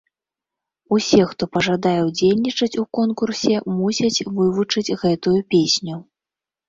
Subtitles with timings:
[0.95, 5.95] Усе, хто пажадае ўдзельнічаць у конкурсе, мусяць вывучыць гэтую песню.